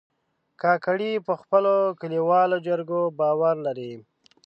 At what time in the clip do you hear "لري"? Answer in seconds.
3.67-3.93